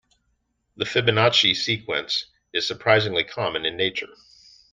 [0.77, 4.09] The Fibonacci sequence is surprisingly common in nature.